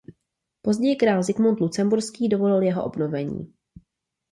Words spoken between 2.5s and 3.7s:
jeho obnovení.